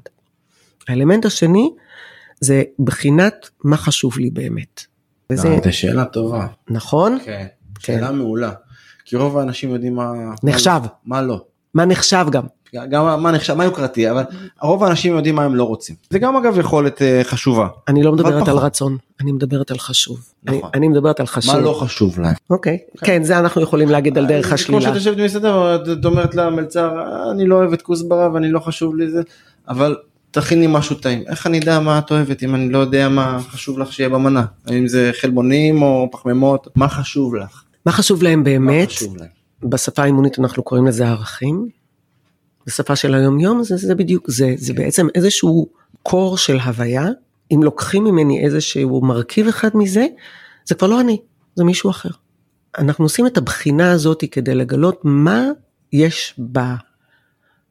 [0.89, 1.71] האלמנט השני,
[2.45, 4.85] זה בחינת מה חשוב לי באמת.
[5.31, 5.59] וזה...
[5.65, 6.47] זו שאלה טובה.
[6.71, 7.19] נכון?
[7.25, 7.47] כן,
[7.79, 8.15] שאלה כן.
[8.15, 8.51] מעולה.
[9.05, 10.13] כי רוב האנשים יודעים מה...
[10.43, 10.81] נחשב.
[11.05, 11.45] מה לא.
[11.75, 12.45] מה נחשב גם.
[12.89, 14.23] גם מה נחשב, מה יוקרתי, אבל
[14.63, 15.97] רוב האנשים יודעים מה הם לא רוצים.
[16.11, 17.69] זה גם אגב יכולת uh, חשובה.
[17.89, 20.33] אני לא מדברת על רצון, אני מדברת על חשוב.
[20.43, 20.61] נכון.
[20.61, 21.55] אני, אני מדברת על חשוב.
[21.55, 22.35] מה לא חשוב להם.
[22.51, 23.05] אוקיי, okay.
[23.05, 24.81] כן, זה אנחנו יכולים להגיד על דרך השלילה.
[24.81, 26.91] כמו שאת יושבת במסעדה ואת אומרת למלצר,
[27.31, 29.23] אני לא אוהבת כוסברה ואני לא חשוב לי זה,
[29.69, 29.97] אבל
[30.33, 31.25] תכיני משהו טעים.
[31.27, 34.45] איך אני אדע מה את אוהבת אם אני לא יודע מה חשוב לך שיהיה במנה?
[34.67, 36.69] האם זה חלבונים או פחמימות?
[36.75, 37.63] מה חשוב לך?
[37.87, 38.89] מה חשוב להם באמת?
[38.89, 39.29] חשוב להם?
[39.63, 41.69] בשפה האימונית אנחנו קוראים לזה ערכים.
[42.67, 45.69] בשפה של היום יום זה, זה בדיוק זה, זה בעצם איזשהו
[46.03, 47.07] קור של הוויה,
[47.55, 50.07] אם לוקחים ממני איזשהו מרכיב אחד מזה,
[50.65, 51.21] זה כבר לא אני,
[51.55, 52.11] זה מישהו אחר.
[52.79, 55.45] אנחנו עושים את הבחינה הזאת כדי לגלות מה
[55.93, 56.41] יש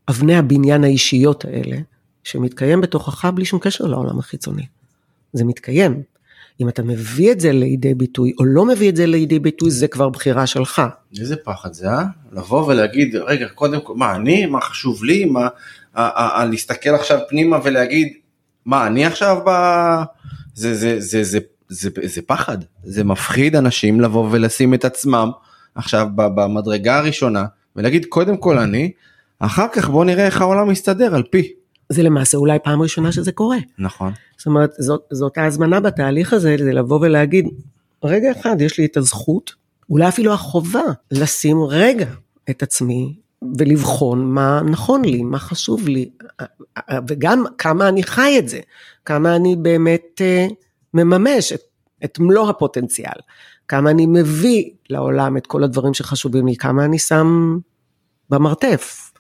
[0.08, 1.78] באבני הבניין האישיות האלה,
[2.24, 4.66] שמתקיים בתוכך בלי שום קשר לעולם החיצוני.
[5.34, 6.02] זה מתקיים.
[6.62, 9.88] אם אתה מביא את זה לידי ביטוי או לא מביא את זה לידי ביטוי, זה
[9.88, 10.82] כבר בחירה שלך.
[11.20, 12.04] איזה פחד זה, אה?
[12.32, 15.48] לבוא ולהגיד, רגע, קודם כל, מה אני, מה חשוב לי, מה,
[15.96, 18.14] ה, להסתכל עכשיו פנימה ולהגיד,
[18.66, 19.52] מה אני עכשיו ב...
[20.56, 25.32] זה, זה, זה, זה, זה, זה, זה פחד, זה מפחיד אנשים לבוא ולשים את עצמם
[25.76, 28.92] עכשיו במדרגה הראשונה ולהגיד קודם כל אני,
[29.40, 31.54] אחר כך בוא נראה איך העולם מסתדר על פי.
[31.92, 33.58] זה למעשה אולי פעם ראשונה שזה קורה.
[33.78, 34.14] נכון.
[34.38, 37.48] זאת אומרת, זאת, זאת ההזמנה בתהליך הזה, זה לבוא ולהגיד,
[38.04, 39.54] רגע אחד, יש לי את הזכות,
[39.90, 42.10] אולי אפילו החובה, לשים רגע
[42.50, 43.16] את עצמי
[43.58, 46.10] ולבחון מה נכון לי, מה חשוב לי,
[47.08, 48.60] וגם כמה אני חי את זה,
[49.06, 50.54] כמה אני באמת uh,
[50.94, 51.62] מממש את,
[52.04, 53.20] את מלוא הפוטנציאל,
[53.68, 57.58] כמה אני מביא לעולם את כל הדברים שחשובים לי, כמה אני שם
[58.30, 59.12] במרתף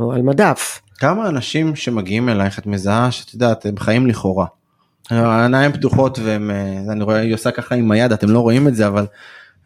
[0.00, 0.80] או על מדף.
[0.98, 4.46] כמה אנשים שמגיעים אלייך את מזהה שאת יודעת הם חיים לכאורה.
[5.10, 8.74] העיניים פתוחות והם אה, אני רואה היא עושה ככה עם היד אתם לא רואים את
[8.74, 9.06] זה אבל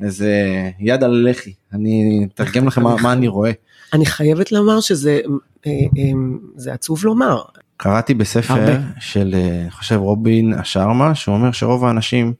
[0.00, 0.32] זה
[0.80, 3.50] יד על לחי אני אתרגם לכם מה, מה אני רואה.
[3.92, 5.20] אני חייבת לומר שזה
[5.66, 6.12] אה, אה,
[6.56, 7.42] זה עצוב לומר.
[7.76, 8.72] קראתי בספר הרבה.
[9.00, 9.34] של
[9.70, 12.32] חושב רובין השארמה שאומר שרוב האנשים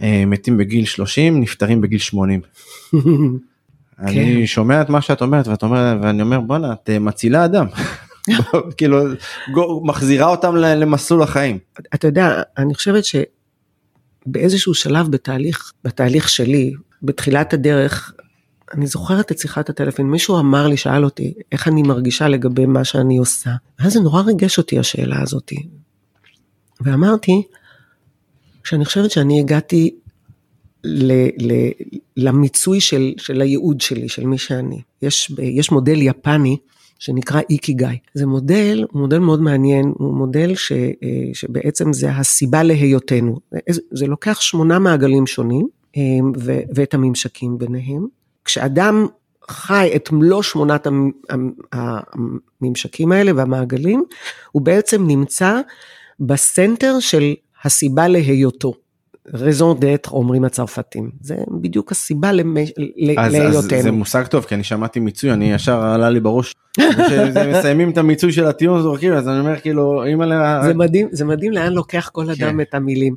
[0.00, 2.40] מתים בגיל 30 נפטרים בגיל 80.
[3.98, 4.46] אני כן.
[4.46, 7.66] שומע את מה שאת אומרת ואת אומרת ואני אומר בואנה את אה, מצילה אדם.
[8.76, 8.98] כאילו
[9.84, 11.58] מחזירה אותם למסלול החיים.
[11.94, 18.12] אתה יודע אני חושבת שבאיזשהו שלב בתהליך בתהליך שלי בתחילת הדרך
[18.74, 22.84] אני זוכרת את שיחת הטלפון מישהו אמר לי שאל אותי איך אני מרגישה לגבי מה
[22.84, 25.66] שאני עושה ואז זה נורא ריגש אותי השאלה הזאתי.
[26.80, 27.42] ואמרתי
[28.64, 29.94] שאני חושבת שאני הגעתי
[30.84, 31.70] ל, ל,
[32.16, 34.82] למיצוי של, של הייעוד שלי, של מי שאני.
[35.02, 36.56] יש, יש מודל יפני
[36.98, 37.88] שנקרא איקי גיא.
[38.14, 40.86] זה מודל, הוא מודל מאוד מעניין, הוא מודל ש, אה,
[41.32, 43.38] שבעצם זה הסיבה להיותנו.
[43.90, 46.02] זה לוקח שמונה מעגלים שונים אה,
[46.38, 48.06] ו, ואת הממשקים ביניהם.
[48.44, 49.06] כשאדם
[49.50, 50.86] חי את מלוא שמונת
[51.72, 54.04] הממשקים האלה והמעגלים,
[54.52, 55.60] הוא בעצם נמצא
[56.20, 57.34] בסנטר של
[57.64, 58.72] הסיבה להיותו.
[59.34, 63.78] רזון דט אומרים הצרפתים, זה בדיוק הסיבה להיותנו.
[63.78, 66.54] אז זה מושג טוב כי אני שמעתי מיצוי, אני ישר עלה לי בראש,
[67.50, 70.60] מסיימים את המיצוי של הטיעון זורקים, אז אני אומר כאילו, אימא'לה...
[70.64, 72.60] זה מדהים, זה מדהים לאן לוקח כל אדם כן.
[72.60, 73.14] את המילים.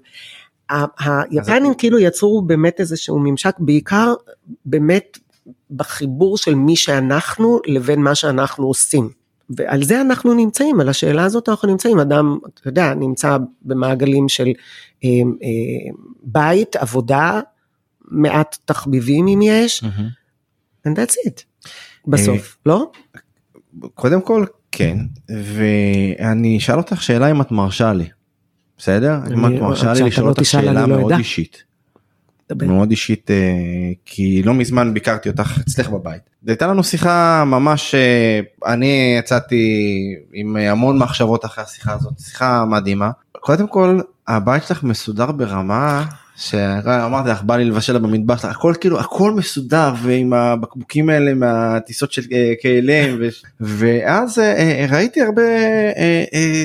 [0.99, 4.13] היפנים כאילו יצרו באמת איזשהו ממשק, בעיקר
[4.65, 5.17] באמת
[5.71, 9.18] בחיבור של מי שאנחנו לבין מה שאנחנו עושים.
[9.49, 14.47] ועל זה אנחנו נמצאים, על השאלה הזאת אנחנו נמצאים, אדם, אתה יודע, נמצא במעגלים של
[15.03, 15.09] אה,
[15.43, 15.91] אה,
[16.23, 17.39] בית, עבודה,
[18.01, 20.87] מעט תחביבים אם יש, mm-hmm.
[20.87, 21.43] and that's it,
[22.07, 22.91] בסוף, אה, לא?
[23.93, 24.97] קודם כל כן,
[25.29, 28.09] ואני אשאל אותך שאלה אם את מרשה לי,
[28.77, 29.17] בסדר?
[29.33, 31.68] אם את מרשה לי לשאול לא אותך שאלה לא מאוד אישית.
[32.55, 33.35] מאוד אישית אה,
[34.05, 36.21] כי לא מזמן ביקרתי אותך אצלך בבית.
[36.47, 38.39] הייתה לנו שיחה ממש אה,
[38.73, 39.65] אני יצאתי
[40.33, 43.11] עם המון מחשבות אחרי השיחה הזאת שיחה מדהימה.
[43.31, 49.31] קודם כל הבית שלך מסודר ברמה שאמרתי לך בא לי לבשל במטבח הכל כאילו הכל
[49.31, 53.27] מסודר ועם הבקבוקים האלה מהטיסות של אה, KLM ו...
[53.59, 54.41] ואז
[54.89, 55.41] ראיתי הרבה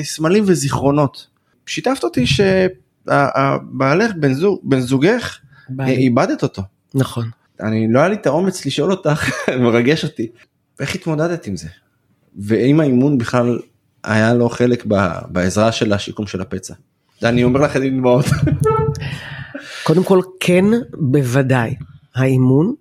[0.03, 1.27] סמלים וזיכרונות.
[1.65, 5.39] שיתפת אותי שבעלך בן זוג בן זוגך
[5.79, 6.61] איבדת אותו.
[6.93, 7.29] נכון.
[7.59, 9.29] אני לא היה לי את האומץ לשאול אותך
[9.61, 10.27] מרגש אותי
[10.79, 11.67] איך התמודדת עם זה
[12.37, 13.59] ואם האימון בכלל
[14.03, 14.85] היה לו חלק
[15.27, 16.73] בעזרה של השיקום של הפצע.
[17.23, 18.25] אני אומר לך את זה עם דמעות.
[19.83, 21.75] קודם כל כן בוודאי
[22.15, 22.73] האימון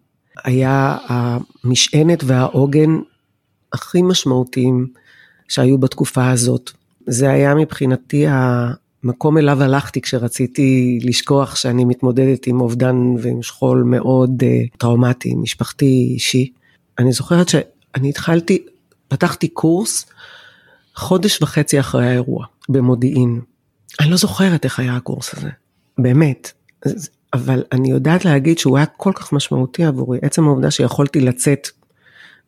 [0.44, 2.90] היה המשענת והעוגן
[3.72, 4.86] הכי משמעותיים
[5.48, 6.70] שהיו בתקופה הזאת.
[7.06, 8.26] זה היה מבחינתי
[9.04, 16.08] המקום אליו הלכתי כשרציתי לשכוח שאני מתמודדת עם אובדן ועם שכול מאוד uh, טראומטי, משפחתי,
[16.14, 16.52] אישי.
[16.98, 18.66] אני זוכרת שאני התחלתי,
[19.08, 20.06] פתחתי קורס
[20.94, 23.40] חודש וחצי אחרי האירוע במודיעין.
[24.00, 25.50] אני לא זוכרת איך היה הקורס הזה,
[25.98, 26.52] באמת.
[27.34, 31.68] אבל אני יודעת להגיד שהוא היה כל כך משמעותי עבורי, עצם העובדה שיכולתי לצאת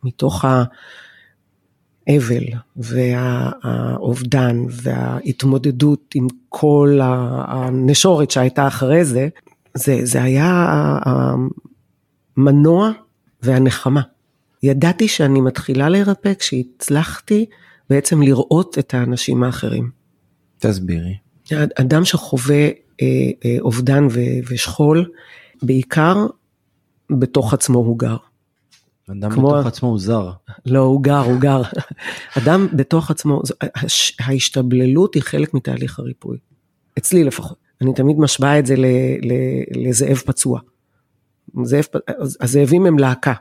[0.05, 0.45] מתוך
[2.07, 2.45] האבל
[2.77, 9.29] והאובדן וההתמודדות עם כל הנשורת שהייתה אחרי זה,
[9.75, 10.66] זה, זה היה
[12.37, 12.90] המנוע
[13.42, 14.03] והנחמה.
[14.62, 17.47] ידעתי שאני מתחילה להירפא כשהצלחתי
[17.90, 19.90] בעצם לראות את האנשים האחרים.
[20.59, 21.16] תסבירי.
[21.81, 22.69] אדם שחווה
[23.03, 23.07] אה,
[23.45, 24.07] אה, אובדן
[24.49, 25.11] ושכול,
[25.62, 26.27] בעיקר
[27.11, 28.16] בתוך עצמו הוא גר.
[29.11, 29.49] אדם כמו...
[29.49, 30.31] בתוך עצמו הוא זר.
[30.66, 31.62] לא, הוא גר, הוא גר.
[32.38, 33.42] אדם בתוך עצמו,
[34.21, 36.38] ההשתבללות היא חלק מתהליך הריפוי.
[36.99, 37.59] אצלי לפחות.
[37.81, 38.75] אני תמיד משווה את זה
[39.77, 40.61] לזאב פצוע.
[41.62, 41.85] זאב,
[42.40, 43.33] הזאבים הם להקה,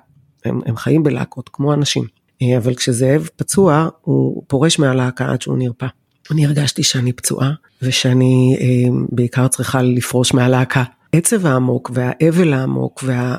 [0.46, 2.04] הם, הם חיים בלהקות, כמו אנשים.
[2.42, 5.88] אה, אבל כשזאב פצוע, הוא פורש מהלהקה עד שהוא נרפא.
[6.32, 7.52] אני הרגשתי שאני פצועה
[7.82, 10.84] ושאני אה, בעיקר צריכה לפרוש מהלהקה.
[11.12, 13.38] עצב העמוק והאבל העמוק וה,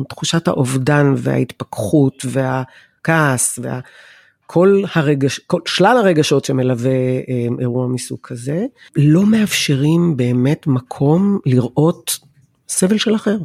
[0.00, 9.26] ותחושת האובדן וההתפכחות והכעס וכל הרגש, כל שלל הרגשות שמלווה אה, אירוע מסוג כזה, לא
[9.26, 12.18] מאפשרים באמת מקום לראות
[12.68, 13.38] סבל של אחר.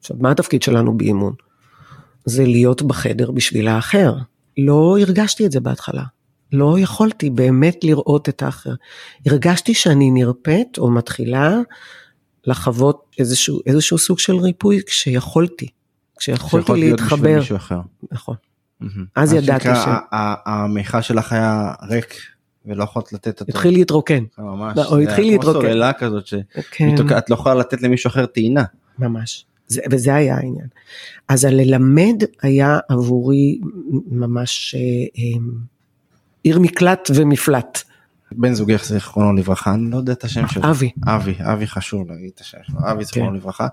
[0.00, 1.32] עכשיו, מה התפקיד שלנו באימון?
[2.24, 4.14] זה להיות בחדר בשביל האחר.
[4.58, 6.02] לא הרגשתי את זה בהתחלה.
[6.52, 8.74] לא יכולתי באמת לראות את האחר.
[9.26, 11.60] הרגשתי שאני נרפאת או מתחילה
[12.46, 15.68] לחוות איזשהו, איזשהו סוג של ריפוי כשיכולתי,
[16.16, 17.40] כשיכולתי להתחבר.
[18.12, 18.36] נכון.
[18.82, 18.86] Mm-hmm.
[19.14, 19.88] אז ידעתי ש...
[20.46, 22.14] המיכל שלך היה ריק
[22.66, 23.50] ולא יכולת לתת אותו.
[23.50, 24.24] התחיל להתרוקן.
[24.38, 24.78] ממש.
[24.78, 25.60] או התחיל להתרוקן.
[25.60, 26.94] כמו סוללה כזאת שאת כן.
[27.28, 28.64] לא יכולה לתת למישהו אחר טעינה.
[28.98, 29.46] ממש.
[29.68, 30.66] זה, וזה היה העניין.
[31.28, 33.58] אז הללמד היה עבורי
[34.10, 35.40] ממש אה, אה,
[36.42, 37.82] עיר מקלט ומפלט.
[38.32, 40.70] בן זוגך זיכרונו לברכה, אני לא יודע את השם שלו.
[40.70, 40.90] אבי.
[41.06, 43.36] אבי, אבי חשוב להגיד את השם שלו, אבי זיכרונו כן.
[43.36, 43.68] לברכה.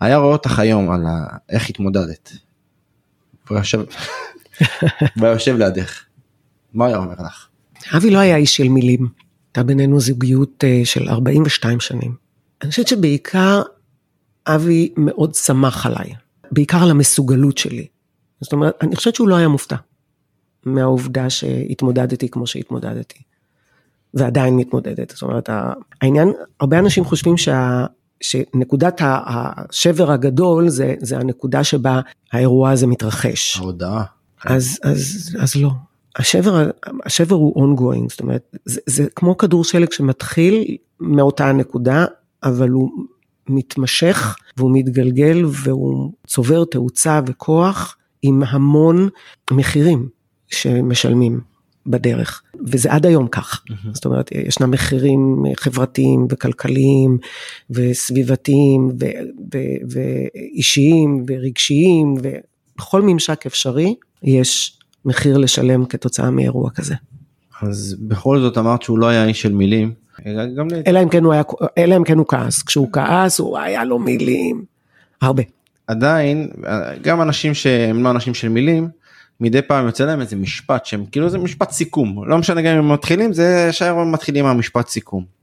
[0.00, 1.26] היה רואה אותך היום על ה...
[1.48, 2.32] איך התמודדת.
[3.48, 3.80] הוא יושב,
[5.18, 6.04] הוא יושב לידך.
[6.74, 7.48] מה היה אומר לך?
[7.96, 9.08] אבי לא היה איש של מילים.
[9.48, 12.14] הייתה בינינו זוגיות אה, של 42 שנים.
[12.62, 13.62] אני חושבת שבעיקר
[14.46, 16.14] אבי מאוד שמח עליי,
[16.52, 17.86] בעיקר על המסוגלות שלי.
[18.40, 19.76] זאת אומרת, אני חושבת שהוא לא היה מופתע.
[20.64, 23.18] מהעובדה שהתמודדתי כמו שהתמודדתי.
[24.14, 25.10] ועדיין מתמודדת.
[25.10, 25.50] זאת אומרת,
[26.02, 27.86] העניין, הרבה אנשים חושבים שה,
[28.20, 32.00] שנקודת השבר הגדול זה, זה הנקודה שבה
[32.32, 33.56] האירוע הזה מתרחש.
[33.56, 34.04] ההודעה.
[34.44, 35.70] אז, אז, אז לא.
[36.16, 36.70] השבר,
[37.06, 42.04] השבר הוא ongoing, זאת אומרת, זה, זה כמו כדור שלג שמתחיל מאותה הנקודה,
[42.42, 42.90] אבל הוא
[43.48, 49.08] מתמשך והוא מתגלגל והוא צובר תאוצה וכוח עם המון
[49.50, 50.08] מחירים.
[50.50, 51.40] שמשלמים
[51.86, 53.62] בדרך, וזה עד היום כך.
[53.68, 53.88] Mm-hmm.
[53.92, 57.18] זאת אומרת, ישנם מחירים חברתיים וכלכליים
[57.70, 59.04] וסביבתיים ו-
[59.54, 59.98] ו-
[60.34, 66.94] ואישיים ורגשיים, ובכל ממשק אפשרי יש מחיר לשלם כתוצאה מאירוע כזה.
[67.62, 69.92] אז בכל זאת אמרת שהוא לא היה איש של מילים.
[70.86, 71.42] אלא אם כן הוא היה,
[71.78, 74.64] אלא אם כן הוא כעס, כשהוא כעס הוא היה לו מילים,
[75.22, 75.42] הרבה.
[75.86, 76.48] עדיין,
[77.02, 78.88] גם אנשים שהם לא אנשים של מילים,
[79.40, 82.78] מדי פעם יוצא להם איזה משפט שהם כאילו זה משפט סיכום לא משנה גם אם
[82.78, 85.38] הם מתחילים זה הם מתחילים מהמשפט סיכום.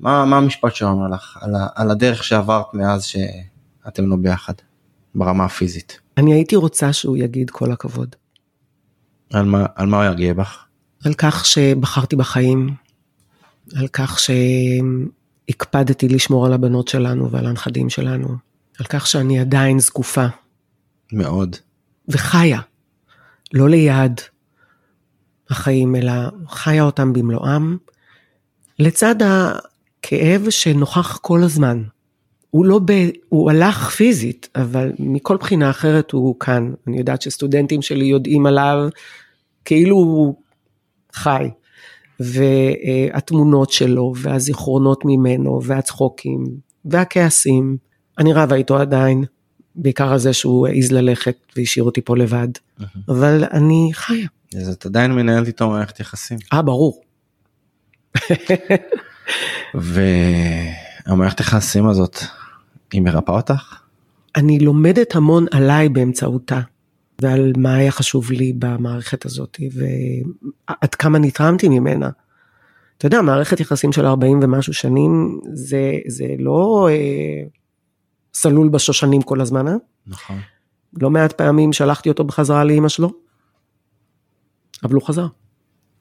[0.00, 4.52] מה, מה המשפט שאומר לך על, ה, על הדרך שעברת מאז שאתם לא ביחד
[5.14, 6.00] ברמה הפיזית.
[6.16, 8.16] אני הייתי רוצה שהוא יגיד כל הכבוד.
[9.32, 10.64] על מה, על מה הוא יגיע בך?
[11.04, 12.74] על כך שבחרתי בחיים,
[13.76, 14.18] על כך
[15.48, 18.28] שהקפדתי לשמור על הבנות שלנו ועל הנכדים שלנו,
[18.80, 20.26] על כך שאני עדיין זקופה.
[21.12, 21.56] מאוד.
[22.08, 22.60] וחיה.
[23.52, 24.20] לא ליד
[25.50, 26.12] החיים, אלא
[26.48, 27.76] חיה אותם במלואם,
[28.78, 31.82] לצד הכאב שנוכח כל הזמן
[32.50, 32.92] הוא לא ב...
[33.28, 36.72] הוא הלך פיזית, אבל מכל בחינה אחרת הוא כאן.
[36.86, 38.88] אני יודעת שסטודנטים שלי יודעים עליו
[39.64, 40.34] כאילו הוא
[41.12, 41.50] חי.
[42.20, 46.44] והתמונות שלו, והזיכרונות ממנו, והצחוקים,
[46.84, 47.76] והכעסים.
[48.18, 49.24] אני רבה איתו עדיין,
[49.74, 52.48] בעיקר על זה שהוא העז ללכת והשאיר אותי פה לבד.
[53.08, 54.28] אבל אני חיה.
[54.56, 56.38] אז את עדיין מנהלת איתו מערכת יחסים.
[56.52, 57.02] אה, ברור.
[59.74, 62.18] והמערכת יחסים הזאת,
[62.92, 63.80] היא מרפאה אותך?
[64.36, 66.60] אני לומדת המון עליי באמצעותה,
[67.22, 72.10] ועל מה היה חשוב לי במערכת הזאת, ועד כמה נתרמתי ממנה.
[72.98, 77.42] אתה יודע, מערכת יחסים של 40 ומשהו שנים, זה, זה לא אה,
[78.34, 79.74] סלול בשושנים כל הזמן, אה?
[80.06, 80.40] נכון.
[81.00, 83.12] לא מעט פעמים שלחתי אותו בחזרה לאימא שלו,
[84.82, 85.26] אבל הוא חזר,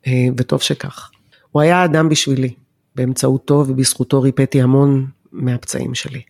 [0.07, 1.11] אה, וטוב שכך.
[1.51, 2.53] הוא היה אדם בשבילי,
[2.95, 6.21] באמצעותו ובזכותו ריפאתי המון מהפצעים שלי,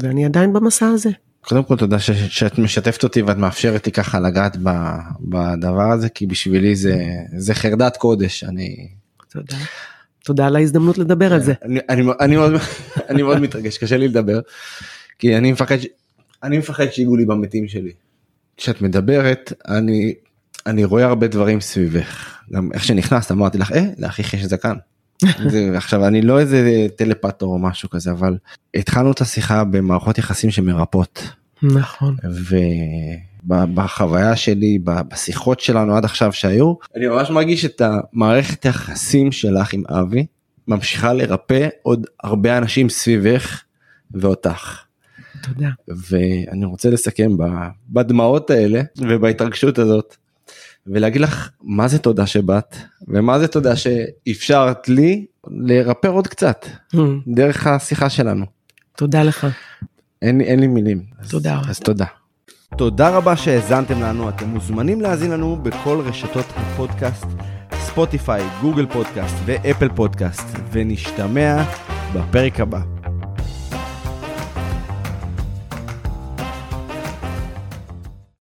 [0.00, 1.10] ואני עדיין במסע הזה.
[1.40, 4.70] קודם כל תודה ש, שאת משתפת אותי ואת מאפשרת לי ככה לגעת ב,
[5.20, 6.96] בדבר הזה כי בשבילי זה
[7.36, 8.88] זה חרדת קודש אני.
[9.30, 9.56] תודה.
[10.24, 11.54] תודה על ההזדמנות לדבר על זה.
[11.62, 12.52] אני, אני, אני, מאוד,
[13.10, 14.40] אני מאוד מתרגש קשה לי לדבר
[15.18, 15.76] כי אני מפחד
[16.42, 17.92] אני מפחד שיגעו לי במתים שלי.
[18.56, 20.14] כשאת מדברת אני
[20.66, 24.74] אני רואה הרבה דברים סביבך גם איך שנכנסת אמרתי לך אה לאחיך יש זקן.
[25.50, 28.36] זה, עכשיו אני לא איזה טלפטור או משהו כזה אבל
[28.74, 31.22] התחלנו את השיחה במערכות יחסים שמרפאות.
[31.62, 32.16] נכון.
[33.44, 39.82] ובחוויה שלי בשיחות שלנו עד עכשיו שהיו אני ממש מרגיש את המערכת יחסים שלך עם
[39.88, 40.26] אבי
[40.68, 43.62] ממשיכה לרפא עוד הרבה אנשים סביבך
[44.10, 44.85] ואותך.
[45.42, 45.68] תודה.
[45.88, 47.30] ואני רוצה לסכם
[47.88, 50.16] בדמעות האלה ובהתרגשות הזאת
[50.86, 52.76] ולהגיד לך מה זה תודה שבאת
[53.08, 56.98] ומה זה תודה שאפשרת לי לרפא עוד קצת mm.
[57.26, 58.46] דרך השיחה שלנו.
[58.96, 59.46] תודה לך.
[60.22, 61.02] אין, אין לי מילים.
[61.28, 61.60] תודה.
[61.60, 62.06] אז, אז תודה.
[62.76, 67.26] תודה רבה שהאזנתם לנו, אתם מוזמנים להאזין לנו בכל רשתות הפודקאסט,
[67.74, 71.62] ספוטיפיי, גוגל פודקאסט ואפל פודקאסט, ונשתמע
[72.14, 72.95] בפרק הבא.